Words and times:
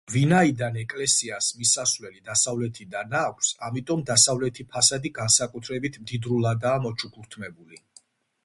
ვინაიდან 0.11 0.77
ეკლესიას 0.83 1.49
მისასვლელი 1.57 2.23
დასავლეთიდან 2.29 3.13
აქვს, 3.19 3.51
ამიტომ 3.69 4.01
დასავლეთი 4.09 4.65
ფასადი 4.73 5.13
განსაკუთრებით 5.21 6.01
მდიდრულადაა 6.07 6.83
მოჩუქურთმებული. 6.89 7.85